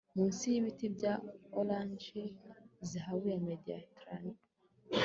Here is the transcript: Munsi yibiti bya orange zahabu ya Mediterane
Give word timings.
Munsi 0.15 0.43
yibiti 0.53 0.85
bya 0.95 1.13
orange 1.59 2.21
zahabu 2.89 3.25
ya 3.31 3.39
Mediterane 3.47 4.33